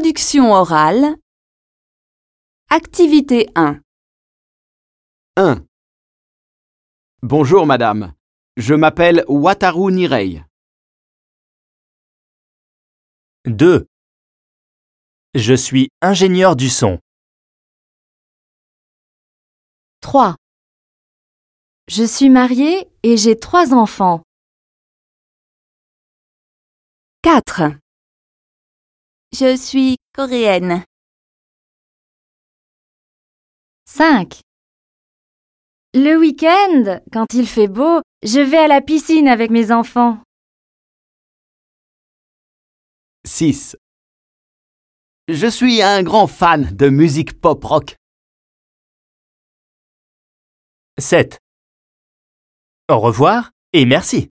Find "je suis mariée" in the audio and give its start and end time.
21.88-22.88